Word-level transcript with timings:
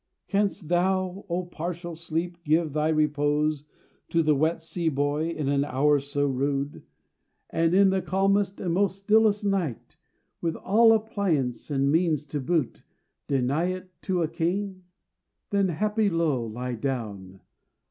Canst 0.27 0.67
thou, 0.67 1.25
O 1.29 1.43
partial 1.45 1.95
sleep! 1.95 2.43
give 2.43 2.73
thy 2.73 2.89
repose 2.89 3.65
To 4.09 4.23
the 4.23 4.33
wet 4.33 4.63
sea 4.63 4.89
boy 4.89 5.29
in 5.29 5.47
an 5.47 5.63
hour 5.63 5.99
so 5.99 6.25
rude, 6.25 6.81
And 7.51 7.75
in 7.75 7.91
the 7.91 8.01
calmest 8.01 8.59
and 8.59 8.73
most 8.73 8.97
stillest 8.97 9.45
night, 9.45 9.97
With 10.41 10.55
all 10.55 10.91
appliances 10.91 11.69
and 11.69 11.91
means 11.91 12.25
to 12.33 12.39
boot, 12.39 12.81
Deny 13.27 13.65
it 13.65 13.91
to 14.01 14.23
a 14.23 14.27
king? 14.27 14.85
Then, 15.51 15.69
happy 15.69 16.09
low, 16.09 16.47
lie 16.47 16.73
down! 16.73 17.41